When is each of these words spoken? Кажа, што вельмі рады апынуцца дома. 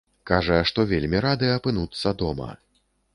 Кажа, 0.29 0.55
што 0.69 0.85
вельмі 0.93 1.21
рады 1.27 1.51
апынуцца 1.57 2.15
дома. 2.23 2.49